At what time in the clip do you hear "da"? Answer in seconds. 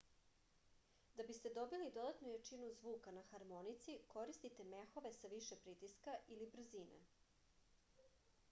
1.17-1.25